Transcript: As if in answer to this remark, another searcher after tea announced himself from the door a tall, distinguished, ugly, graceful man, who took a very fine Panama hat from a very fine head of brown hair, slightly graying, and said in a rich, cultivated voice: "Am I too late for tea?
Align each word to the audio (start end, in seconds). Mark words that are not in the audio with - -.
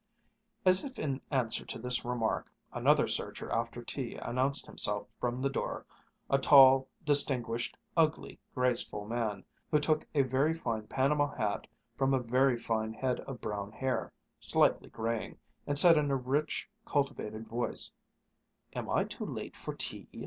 As 0.65 0.83
if 0.83 0.97
in 0.97 1.21
answer 1.29 1.63
to 1.63 1.77
this 1.77 2.03
remark, 2.03 2.51
another 2.73 3.07
searcher 3.07 3.51
after 3.51 3.83
tea 3.83 4.15
announced 4.15 4.65
himself 4.65 5.07
from 5.19 5.43
the 5.43 5.49
door 5.51 5.85
a 6.27 6.39
tall, 6.39 6.87
distinguished, 7.05 7.77
ugly, 7.95 8.39
graceful 8.55 9.05
man, 9.05 9.45
who 9.69 9.77
took 9.77 10.03
a 10.15 10.23
very 10.23 10.55
fine 10.55 10.87
Panama 10.87 11.27
hat 11.35 11.67
from 11.95 12.15
a 12.15 12.19
very 12.19 12.57
fine 12.57 12.95
head 12.95 13.19
of 13.19 13.41
brown 13.41 13.71
hair, 13.71 14.11
slightly 14.39 14.89
graying, 14.89 15.37
and 15.67 15.77
said 15.77 15.99
in 15.99 16.09
a 16.09 16.15
rich, 16.15 16.67
cultivated 16.83 17.47
voice: 17.47 17.91
"Am 18.73 18.89
I 18.89 19.03
too 19.03 19.27
late 19.27 19.55
for 19.55 19.75
tea? 19.75 20.07